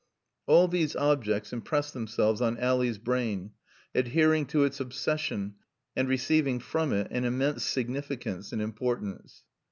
All 0.47 0.67
these 0.67 0.95
objects 0.95 1.53
impressed 1.53 1.93
themselves 1.93 2.41
on 2.41 2.57
Ally's 2.57 2.97
brain, 2.97 3.51
adhering 3.93 4.47
to 4.47 4.63
its 4.63 4.79
obsession 4.79 5.57
and 5.95 6.09
receiving 6.09 6.59
from 6.59 6.91
it 6.91 7.07
an 7.11 7.23
immense 7.23 7.63
significance 7.65 8.51
and 8.51 8.63
importance. 8.63 9.43